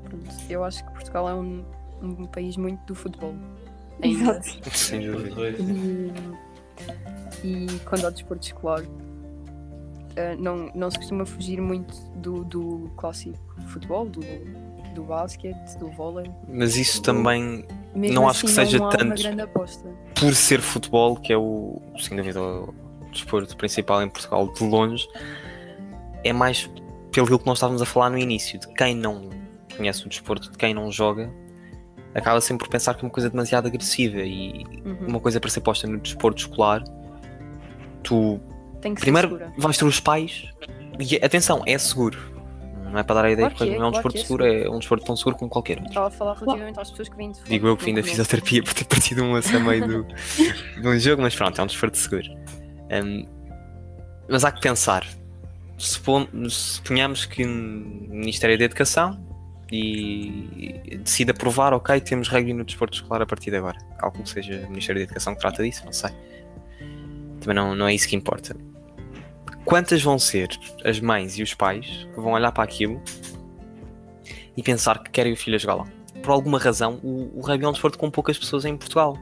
[0.03, 0.25] Pronto.
[0.49, 1.63] Eu acho que Portugal é um,
[2.01, 3.35] um país muito do futebol.
[4.01, 4.37] Ainda.
[4.37, 4.77] Exato.
[4.77, 5.41] Sem dúvida.
[7.43, 8.83] E, e quando ao desporto escolar,
[10.15, 13.37] eh, não, não se costuma fugir muito do, do clássico
[13.67, 14.21] futebol, do,
[14.99, 16.29] do basquete, do vôlei.
[16.47, 19.21] Mas isso também, Mesmo Não acho que assim, seja tanto.
[20.15, 22.73] por ser futebol, que é o, sem dúvida, o
[23.11, 25.07] desporto principal em Portugal, de longe,
[26.23, 26.69] é mais
[27.11, 29.29] pelo que nós estávamos a falar no início, de quem não
[29.75, 31.31] conhece o desporto, de quem não joga,
[32.13, 35.07] acaba sempre por pensar que é uma coisa demasiado agressiva e Uhum.
[35.07, 36.83] uma coisa para ser posta no desporto escolar,
[38.03, 38.39] tu
[38.99, 39.53] primeiro segura.
[39.57, 40.49] vais ter os pais
[40.99, 42.17] e atenção, é seguro.
[42.89, 44.09] Não é para dar a ideia Claro de que que é, não é um claro
[44.13, 45.89] desporto é seguro, é um desporto tão seguro como qualquer outro.
[45.89, 47.49] Estava a falar relativamente às pessoas que vêm de fora.
[47.49, 48.11] Digo eu que vim da conhecem.
[48.23, 50.03] fisioterapia por ter partido um osso a meio do,
[50.81, 52.27] de um jogo, mas pronto, é um desporto seguro.
[52.91, 53.25] Hum,
[54.29, 55.05] mas há que pensar.
[55.77, 59.25] Supon- Suponhamos que o Ministério da Educação
[59.71, 63.77] e decide aprovar, ok, temos rugby no desporto escolar a partir de agora.
[63.97, 66.09] Calculo que seja o Ministério da Educação que trata disso, não sei.
[67.39, 68.55] Também não, não é isso que importa.
[69.65, 70.49] Quantas vão ser
[70.83, 73.01] as mães e os pais que vão olhar para aquilo
[74.57, 75.87] e pensar que querem o filho a jogar lá?
[76.29, 79.17] por alguma razão, o, o é um desporto com poucas pessoas em Portugal.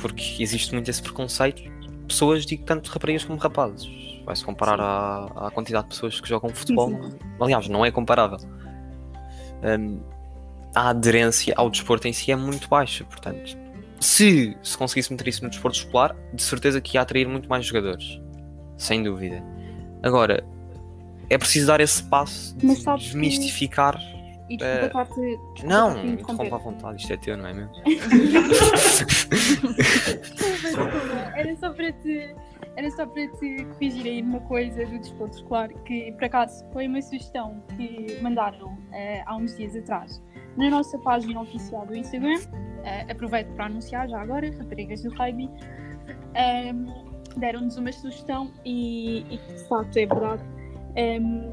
[0.00, 1.62] Porque existe muito esse preconceito.
[2.06, 3.88] Pessoas, digo tanto raparigas como rapazes.
[4.24, 6.90] Vai-se comparar à, à quantidade de pessoas que jogam futebol.
[6.90, 7.18] sim.
[7.40, 8.38] Aliás, não é comparável.
[9.62, 10.02] Hum,
[10.74, 13.04] a aderência ao desporto em si é muito baixa.
[13.04, 13.56] Portanto,
[14.00, 17.64] se se conseguisse meter isso no desporto escolar, de certeza que ia atrair muito mais
[17.64, 18.20] jogadores.
[18.76, 19.42] Sem dúvida.
[20.02, 20.44] Agora,
[21.30, 23.98] é preciso dar esse passo de sabes que- desmistificar
[24.48, 27.72] E desculpa Eh, desculpa não, interrompa à vontade, isto é teu, não é mesmo?
[31.36, 32.34] Era só para te,
[32.76, 36.86] era só para te corrigir aí uma coisa do desporto escolar que por acaso foi
[36.86, 40.22] uma sugestão que mandaram eh, há uns dias atrás
[40.56, 42.38] na nossa página oficial do Instagram.
[42.84, 45.48] Eh, aproveito para anunciar já agora, raparigas do rugby.
[46.34, 46.84] ehm,
[47.36, 50.42] Deram-nos uma sugestão e, e de facto é verdade.
[50.96, 51.52] Ehm,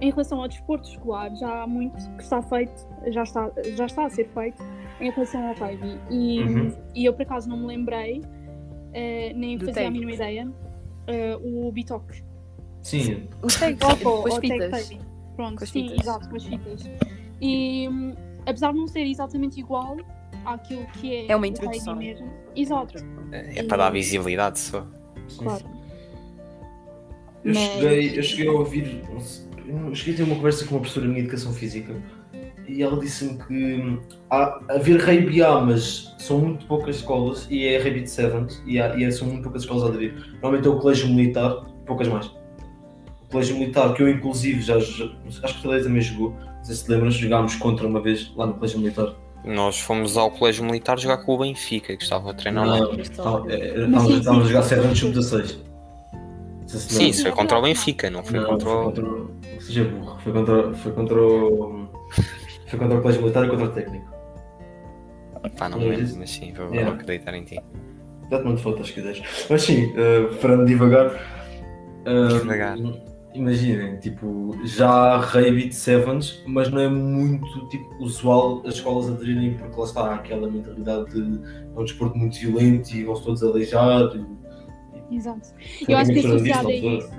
[0.00, 2.72] em relação ao desporto escolar, já há muito que está feito,
[3.08, 4.62] já está, já está a ser feito
[5.00, 5.98] em relação ao rugby.
[6.10, 6.72] E, Uhum.
[6.94, 8.20] e eu por acaso não me lembrei,
[8.92, 9.92] eh, nem Do fazia a tag.
[9.92, 10.52] mínima ideia,
[11.06, 12.22] eh, o Bitoque.
[12.82, 14.90] Sim, O tag, Ou- com as fitas.
[15.36, 16.00] Pronto, Com as sim, fitas.
[16.06, 16.90] exato, com as fitas.
[17.40, 18.14] E hum,
[18.46, 19.96] apesar de não ser exatamente igual
[20.44, 21.96] àquilo que é, É uma o rugby introdução.
[21.96, 22.94] mesmo, exato,
[23.32, 24.84] É para dar visibilidade só.
[25.38, 25.64] Claro.
[27.44, 29.02] Eu Mas- cheguei, eu cheguei a ouvir,
[29.66, 31.94] eu cheguei a ter uma conversa com uma professora minha de educação física
[32.66, 33.98] e ela disse-me que
[34.30, 38.80] há, haver rugby há, mas são muito poucas escolas e é rugby de sevens e,
[38.80, 40.14] há, e é- são muito poucas escolas a aderir.
[40.34, 42.26] Normalmente é o colégio militar, poucas mais.
[42.26, 45.04] O colégio militar, que eu inclusive já, já
[45.42, 48.46] acho que o também jogou, não sei se te lembras, jogámos contra uma vez lá
[48.46, 49.14] no colégio militar.
[49.44, 52.78] Nós fomos ao colégio militar jogar com o Benfica, que estava a treinar lá.
[52.78, 54.68] Não, Mas sim, Estávamos a jogar sim.
[54.70, 55.56] sevens sub-16.
[56.62, 58.76] Não sei se te Sim, isso foi contra o Benfica, não foi Não, contra foi
[58.76, 58.84] o.
[58.84, 59.30] contra o.
[59.60, 60.18] Seja burro.
[60.20, 61.88] Foi contra, foi contra o.
[62.68, 64.14] Foi contra o colégio militar e contra o técnico.
[65.58, 66.94] Pá, não Não me lembro, mas sim, vou, Yeah.
[66.94, 67.60] acreditar em ti.
[68.30, 69.22] Dá-te muito fotos se quiseres.
[69.50, 71.06] Mas sim, uh, para não divagar.
[72.06, 72.78] uh, Divagar.
[73.34, 79.10] Imaginem, tipo, já há rugby de sevens, mas não é muito tipo, usual as escolas
[79.10, 81.40] aderirem porque lá está aquela mentalidade de
[81.74, 84.10] é um desporto muito violento e vão-se todos aleijar.
[84.14, 85.48] E, Exato.
[85.88, 87.10] Eu acho que mistura associado a isso,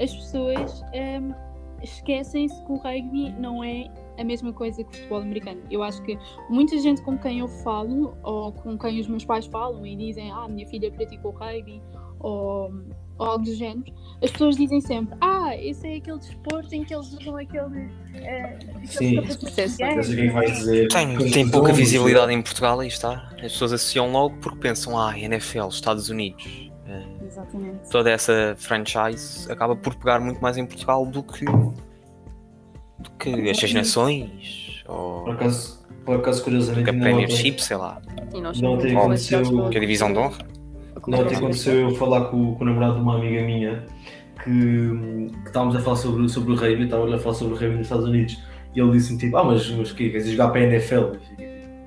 [0.00, 1.34] as pessoas hum,
[1.82, 5.60] esquecem-se que o rugby não é a mesma coisa que o futebol americano.
[5.70, 6.18] Eu acho que
[6.48, 10.30] muita gente com quem eu falo, ou com quem os meus pais falam e dizem
[10.30, 11.82] ah, minha filha praticou rugby,
[12.18, 12.72] ou,
[13.20, 16.94] ou algo do género, as pessoas dizem sempre: Ah, esse é aquele desporto em que
[16.94, 17.90] eles usam aquele.
[18.14, 19.20] aqueles Sim.
[19.20, 20.86] Isso é.
[20.88, 23.28] Tem, tem pouca visibilidade em Portugal, aí está.
[23.34, 26.70] As pessoas associam logo porque pensam, ah, NFL, Estados Unidos.
[26.86, 27.88] Eh, Exatamente.
[27.90, 33.58] toda essa franchise acaba por pegar muito mais em Portugal do que, do que as
[33.58, 38.02] Seis Nações ou Por acaso, por acaso que curiosamente, a ainda Premiership, sei lá,
[38.34, 40.38] E nós Não pela- que a Divisão de Honra.
[41.06, 43.86] Não, até aconteceu eu falar com, com o namorado de uma amiga minha
[44.44, 47.76] que, que estávamos a falar sobre, sobre o rugby, estávamos a falar sobre o rugby
[47.76, 48.38] nos Estados Unidos
[48.74, 50.10] e ele disse-me tipo, ah, mas, mas o quê?
[50.10, 51.16] Queres jogar para a NFL?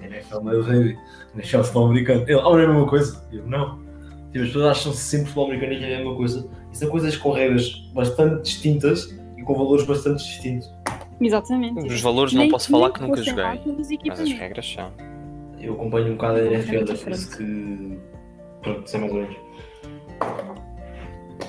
[0.04, 0.98] NFL não é o rugby,
[1.36, 2.22] NFL é o futebol americano.
[2.24, 3.28] Ele, ah, não é a mesma coisa?
[3.32, 3.80] Eu, não.
[4.32, 6.50] Tipo, as pessoas acham sempre futebol americano e é a mesma coisa.
[6.72, 10.70] E são coisas com regras bastante distintas e com valores bastante distintos.
[11.22, 11.88] Exatamente.
[11.88, 13.44] Os valores não Nem- posso falar que nunca joguei,
[14.06, 14.92] mas as regras são.
[15.60, 17.20] Eu acompanho um bocado a NFL, é por diferente.
[17.20, 18.00] isso que.
[18.64, 19.38] Pronto, sei mais ou menos.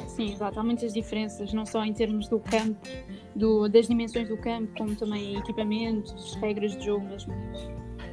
[0.08, 0.60] Sim, exato.
[0.60, 2.78] Há muitas diferenças, não só em termos do campo,
[3.34, 7.32] do, das dimensões do campo, como também equipamentos, regras de jogo mesmo.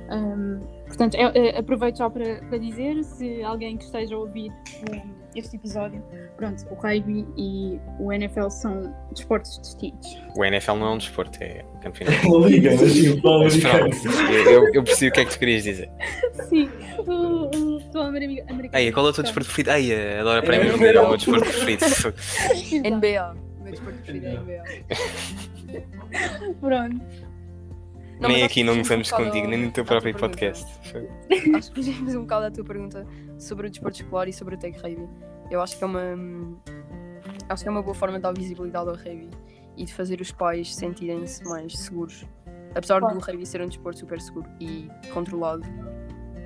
[0.09, 4.51] Ahm, portanto, é- é- aproveito já para, para dizer, se alguém que esteja a ouvir
[4.51, 6.03] um, este episódio,
[6.37, 10.07] pronto, o rugby e o NFL são desportos distintos.
[10.35, 12.27] O NFL não é um desporto, é um campeonato.
[12.27, 15.89] Uma liga, mas eu, eu, percebi o que é que tu querias dizer.
[16.49, 18.83] Sim, o, o futebol ameri- americano.
[18.83, 19.71] Ei, qual é o teu desporto preferido?
[19.71, 21.85] Ei, adoro a É, Premier é, League, é o meu desporto preferido.
[22.97, 23.35] NBA.
[23.59, 24.63] O meu desporto preferido é NBA.
[26.59, 27.31] Pronto.
[28.19, 30.63] Não, nem aqui não que vamos contigo, nem no teu próprio podcast.
[31.55, 33.07] Acho que fugimos um bocado à tua pergunta
[33.41, 35.09] sobre o desporto escolar e sobre o tech rugby.
[35.49, 36.01] Eu acho que é uma.
[37.49, 39.29] Acho que é uma boa forma de dar visibilidade ao rugby
[39.75, 42.25] e de fazer os pais sentirem-se mais seguros.
[42.75, 43.19] Apesar Claro.
[43.19, 45.63] do rugby ser um desporto super seguro e controlado.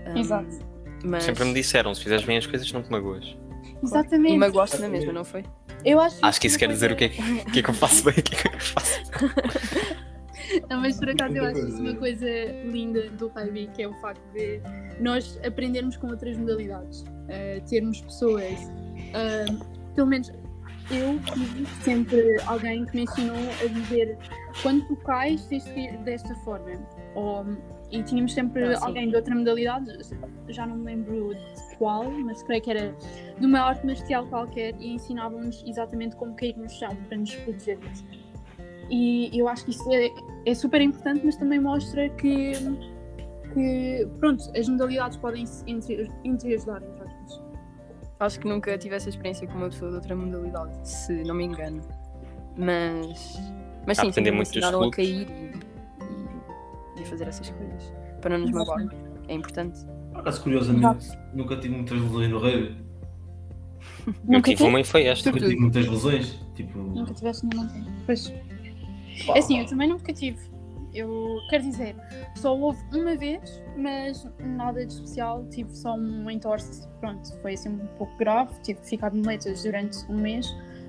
[0.08, 0.60] um, Exato.
[1.03, 1.23] Mas...
[1.23, 3.38] Sempre me disseram, se fizeres bem as coisas não te magoas.
[3.84, 4.34] Exatamente.
[4.34, 5.43] E magoaste na mesma, não foi?
[5.84, 7.69] Eu acho, Acho que isso quer dizer o que é que, o que, é que
[7.69, 9.01] eu faço bem o que é que eu faço.
[10.69, 12.27] Não, mas por acaso eu acho isso uma coisa
[12.65, 14.62] linda do rugby, que é o facto de
[14.99, 20.31] nós aprendermos com outras modalidades, uh, termos pessoas, uh, pelo menos
[20.91, 24.17] eu tive sempre alguém que me ensinou a dizer
[24.62, 26.71] quando tu cais tens de ir desta forma.
[27.15, 27.45] Ou,
[27.91, 29.91] e tínhamos sempre Ah, alguém de outra modalidade,
[30.49, 32.95] já não me lembro de qual, mas creio que era
[33.39, 38.03] de uma arte marcial qualquer e ensinavam-nos exatamente como cair no chão para nos protegermos.
[38.89, 40.09] E eu acho que isso é,
[40.45, 42.53] é super importante, mas também mostra que,
[43.53, 47.41] que pronto, as modalidades podem se entre, entre aspas.
[48.19, 51.45] Acho que nunca tive essa experiência com uma pessoa de outra modalidade, se não me
[51.45, 51.81] engano.
[52.57, 53.39] Mas.
[53.85, 57.93] Mas sim, sempre me ensinaram a cair e, e, e fazer essas coisas.
[58.21, 58.87] Para não nos magoar.
[59.27, 59.85] É importante.
[60.11, 62.85] Por acaso, curiosamente, nunca tive muitas lesões no rugby.
[64.07, 64.63] Eu Nunca tive tive?
[64.69, 65.31] uma e foi esta.
[65.31, 66.39] Nunca tive muitas lesões.
[66.55, 67.71] Tipo, Nunca tiveste nenhuma.
[68.05, 68.33] Pois.
[69.34, 70.39] É assim, eu também nunca tive.
[70.93, 71.93] Eu quero dizer,
[72.36, 75.45] só houve uma vez, mas nada de especial.
[75.49, 76.88] Tive só um entorse.
[77.01, 78.54] Pronto, foi assim um pouco grave.
[78.63, 80.47] Tive que ficar de muletas durante um mês.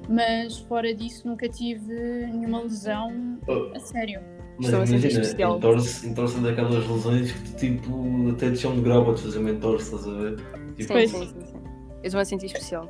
[0.09, 3.77] Mas fora disso, nunca tive nenhuma lesão Oh.
[3.77, 4.21] a sério.
[4.57, 5.57] mas Estou a sentir imagina, especial.
[5.57, 9.51] entorce, entorce daquelas lesões que tipo até te chamam de grau para te fazer uma
[9.51, 10.37] entorse, estás a ver?
[10.37, 11.11] Tipo, Sim, Pois.
[11.11, 11.57] sim, sim, sim.
[11.57, 12.89] Eu estou a sentir especial.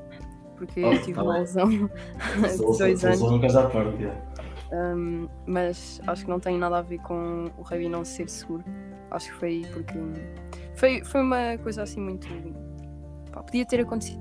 [0.59, 1.69] Porque Oh, eu tive tá uma lesão
[2.43, 3.23] de só- dois anos.
[3.23, 4.15] Um caso à parte, já.
[4.73, 8.65] Um, mas acho que não tem nada a ver com o rugby não ser seguro.
[9.11, 9.95] Acho que foi porque
[10.75, 12.27] foi, foi uma coisa assim muito.
[13.33, 14.21] pá, podia ter acontecido,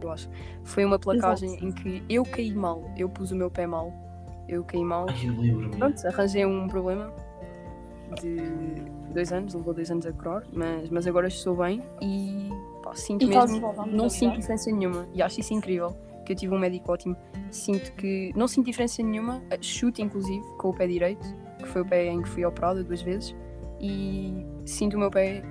[0.00, 0.28] eu acho.
[0.64, 1.64] Foi uma placagem Exato.
[1.64, 3.92] em que eu caí mal, eu pus o meu pé mal,
[4.48, 5.76] eu caí mal, Ai, eu lembro-me.
[5.76, 7.12] pronto, arranjei um problema
[8.20, 8.36] de
[9.12, 12.50] dois anos, levou dois anos a curar, mas, mas agora estou bem e
[12.82, 13.72] pá, sinto E mesmo.
[13.86, 15.96] Não sinto diferença nenhuma e acho isso incrível.
[16.26, 17.16] Que eu tive um médico ótimo.
[17.50, 19.40] Sinto que não sinto diferença nenhuma.
[19.60, 21.24] Chute, inclusive, com o pé direito,
[21.58, 23.34] que foi o pé em que fui operada duas vezes.
[23.80, 25.42] E sinto o meu pé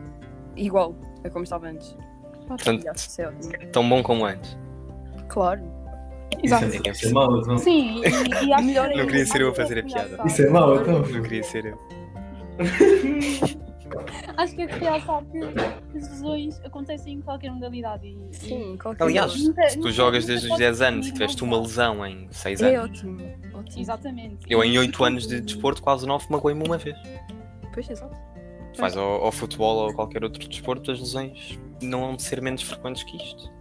[0.56, 1.96] igual a como estava antes.
[2.48, 4.58] Portanto, é tão bom como antes.
[5.30, 5.62] Claro.
[6.44, 6.66] Exato.
[6.66, 7.58] Isso é, isso é mau, então.
[7.58, 10.18] Sim, e, e acho Melhor que- Não queria ser eu a fazer a piada.
[10.26, 11.00] Isso é mau, então.
[11.00, 11.80] Não queria ser eu.
[14.38, 15.38] Acho que é de realçar que
[15.98, 18.08] as lesões acontecem em qualquer modalidade.
[18.08, 21.12] E, e Sim, qualquer Aliás, nunca- se tu jogas desde os pode 10 anos e
[21.14, 22.90] tiveste uma lesão em 6 É anos.
[22.92, 23.22] ótimo.
[23.54, 23.82] ótimo.
[23.82, 24.38] Exatamente.
[24.50, 26.98] Eu em E- 8 anos de desporto, quase 9, magoei-me uma vez.
[27.74, 28.16] Pois, exato.
[28.76, 32.62] Faz ao, ao futebol ou qualquer outro desporto, as lesões não vão de ser menos
[32.62, 33.54] frequentes que isto.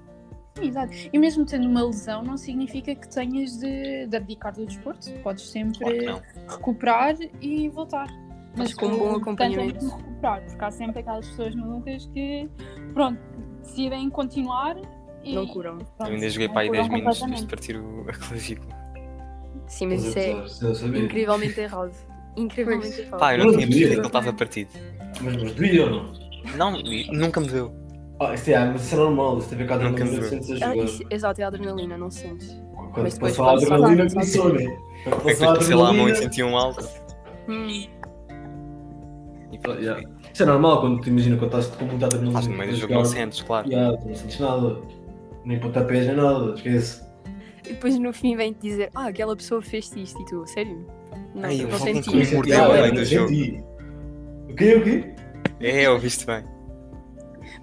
[0.57, 0.92] Sim, exato.
[1.12, 5.11] E mesmo tendo uma lesão, não significa que tenhas de, de abdicar do desporto.
[5.22, 8.07] Podes sempre Claro recuperar e voltar.
[8.57, 9.84] Mas com um bom é acompanhamento.
[9.88, 12.48] recuperar, porque há sempre aquelas pessoas malucas que,
[12.92, 13.18] pronto,
[13.62, 14.76] decidem continuar
[15.24, 15.78] E- não curam.
[15.78, 18.84] pronto, Eu ainda joguei para aí curam 10 minutos depois de partir o, a clavícula.
[19.66, 21.92] Sim, mas isso é incrivelmente errado.
[22.36, 23.18] Incrivelmente errado.
[23.20, 24.70] Pá, eu não Não tinha percebido que ele estava partido.
[25.20, 26.12] Mas, mas doía ou não?
[26.57, 26.82] Não,
[27.12, 27.72] nunca me deu.
[28.20, 30.46] Ah, isso é, mas isso é normal, isso teve cá Nunca adrenalina me que deu.
[30.46, 32.48] sentes a Ah, isso- exato, é a adrenalina, não sentes.
[32.92, 34.64] Quando mas depois passou a adrenalina, começou, né?
[35.05, 36.88] Quando Depois passou a passei lá a mão e adrenalina- senti um alto.
[37.48, 37.86] Hum,
[39.66, 40.02] Yeah.
[40.32, 42.38] Isso é normal quando te imagina quando estás com muita adrenalina.
[42.38, 43.68] Estás no meio do jogo, não sentes, claro.
[43.68, 44.76] Yeah, tu não sentes nada.
[45.44, 47.02] Nem pontapés, nem nada, esquece.
[47.64, 50.86] E depois no fim vem-te dizer, ah, aquela pessoa fez isto e tu, sério?
[51.34, 52.05] Não, Ai, eu não senti.
[52.05, 52.22] concluir.
[52.22, 52.34] isto.
[52.34, 53.28] mordeu yeah, do eu jogo.
[53.28, 53.64] senti.
[54.50, 55.14] O quê, o quê?
[55.61, 56.53] É, ouviste bem.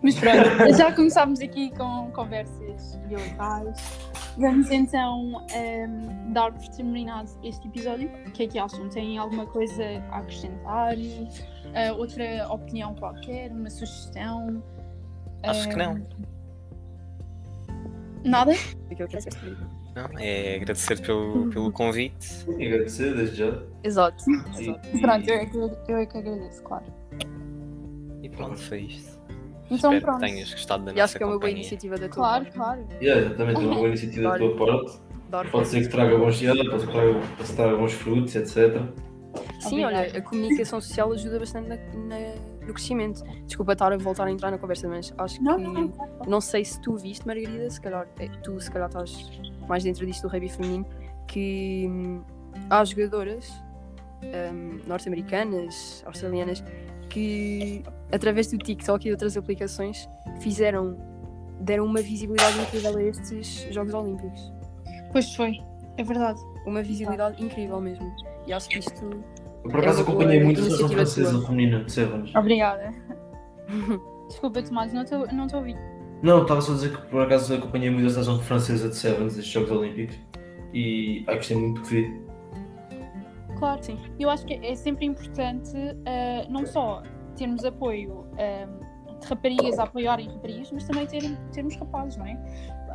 [0.04, 3.78] Mas pronto, já começámos aqui com conversas ilegais.
[4.38, 8.10] Vamos então ehm, dar por terminado este episódio.
[8.28, 8.90] O que é que acham?
[8.90, 10.96] Têm alguma coisa a acrescentar?
[11.74, 13.52] Eh, outra opinião qualquer?
[13.52, 14.64] Uma sugestão?
[15.44, 15.98] Acho que não.
[15.98, 16.04] Ehm,
[18.24, 18.54] Nada?
[18.54, 18.58] É.
[19.96, 22.46] Não, é agradecer pelo, pelo convite.
[22.58, 23.62] E agradecer desde já.
[23.84, 24.24] Exato.
[24.58, 24.88] Exato.
[24.94, 26.86] e- Pronto, eu é que, eu é que agradeço, claro.
[28.24, 29.20] E pronto, foi isto.
[29.72, 30.20] Então Espero pronto.
[30.20, 31.58] que tenhas gostado da E nossa acho que é uma boa companhia.
[31.62, 32.56] iniciativa da tua Claro, parte.
[32.58, 32.88] claro.
[33.02, 35.00] Yeah, exatamente, uma boa iniciativa da tua parte.
[35.28, 35.50] Adoro.
[35.50, 37.94] Pode ser que traga bons dias, pode ser que traga, pode ser que traga bons
[37.94, 38.82] frutos, etc.
[39.62, 39.98] Sim, Obrigada.
[40.10, 43.24] olha, a comunicação social ajuda bastante na- na- no crescimento.
[43.46, 45.64] Desculpa estar a voltar a entrar na conversa, mas acho Não, que.
[45.64, 45.94] não, não.
[46.28, 49.30] Não sei se tu viste, Margarida, se calhar é, tu se calhar estás
[49.70, 50.86] mais dentro disto do rugby feminino,
[51.28, 52.22] que hum,
[52.70, 53.50] há jogadoras
[54.54, 56.62] hum, norte-americanas, australianas,
[57.10, 60.10] que através do TikTok e de outras aplicações
[60.40, 60.98] fizeram,
[61.60, 64.52] deram uma visibilidade incrível a estes Jogos Olímpicos.
[65.12, 65.60] Pois foi,
[65.98, 66.40] é verdade.
[66.66, 68.14] Uma visibilidade incrível mesmo.
[68.48, 69.06] E acho que isto.
[69.64, 72.36] Eu por acaso É acompanhei muito a seleção francesa feminina de Sevens.
[72.36, 72.94] Obrigada.
[74.28, 75.76] Desculpa, Tomás, não te não te ouvi.
[76.24, 79.36] Não, estava só a dizer que por acaso acompanhei muito a seleção francesa de Sevens,
[79.36, 80.16] destes Jogos Olímpicos.
[80.74, 82.22] E ai, gostei muito do que vi.
[83.58, 84.00] Claro, sim.
[84.20, 85.74] Eu acho que é sempre importante
[86.06, 87.04] eh, não só
[87.36, 88.68] termos apoio eh,
[89.20, 91.22] de raparigas a apoiarem raparigas, mas também ter,
[91.52, 92.38] termos rapazes, não é?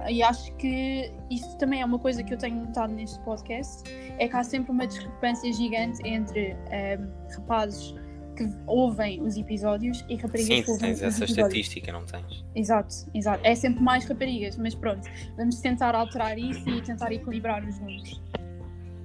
[0.08, 3.82] E acho que isso também é uma coisa que eu tenho notado neste podcast,
[4.18, 6.98] é que há sempre uma discrepância gigante entre eh,
[7.34, 7.94] rapazes
[8.36, 11.38] que ouvem os episódios e raparigas Sim, que ouvem tens os essa episódios.
[11.38, 12.44] estatística, não tens?
[12.54, 13.40] Exato, exato.
[13.42, 18.20] É sempre mais raparigas, mas pronto, vamos tentar alterar isso e tentar equilibrar os números.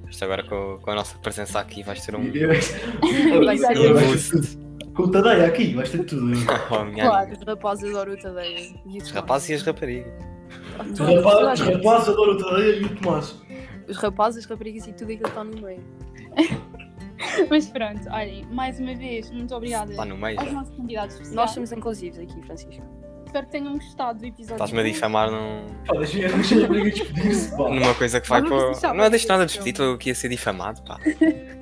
[0.10, 2.24] Isto agora com, com a nossa presença aqui vais ter um.
[3.46, 4.61] Vai ser um ter tudo.
[4.96, 6.32] Com o Tadeia aqui, vais ter tudo.
[6.44, 6.82] Oh, Claro.
[6.84, 7.34] amiga.
[7.40, 8.60] Os rapazes adoram o Tadeia.
[8.60, 9.12] E Os Tomás.
[9.12, 10.14] rapazes e as raparigas.
[10.92, 13.36] Os rapazes, rapazes adoram o Tadeia e o Tomás.
[13.88, 15.84] Os rapazes, as raparigas e tudo aquilo que está no meio.
[17.50, 20.40] Mas pronto, olhem, mais uma vez, muito obrigada Lá no meio.
[20.40, 21.36] aos nossos convidados especiais.
[21.36, 22.84] Nós somos inclusivos aqui, Francisco.
[23.26, 24.56] Espero que tenham gostado do episódio.
[24.56, 27.70] Estás-me a difamar num, Pá, deixa despedir-se, pá.
[27.70, 28.72] numa coisa que vai vamos para.
[28.72, 30.98] deixar Não é deixo nada de depois, despedir, estou aqui a ser difamado, pá.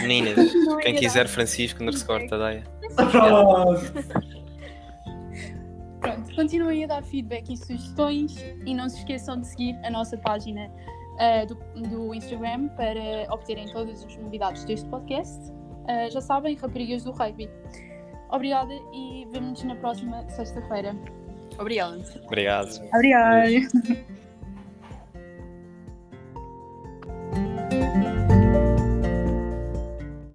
[0.00, 2.64] Meninas, Não quem quiser Francisco underscore Tadeia.
[3.10, 3.80] Pronto.
[6.00, 10.16] Pronto, continuem a dar feedback e sugestões e não se esqueçam de seguir a nossa
[10.18, 10.70] página
[11.18, 11.54] ah, do,
[11.88, 15.52] do Instagram para obterem todas as novidades deste podcast.
[15.88, 17.50] Ah, já sabem, Raparigas do Rugby.
[18.30, 20.94] Obrigada e vemo-nos na próxima sexta-feira.
[21.58, 21.98] Obrigada.
[22.24, 22.80] Obrigado.
[22.92, 23.48] Obrigada.